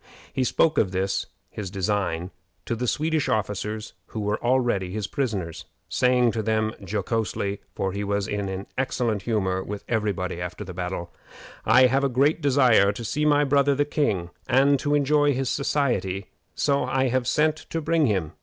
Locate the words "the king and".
13.75-14.79